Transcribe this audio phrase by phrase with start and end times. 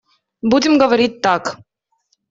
[0.41, 1.59] Будем говорить так.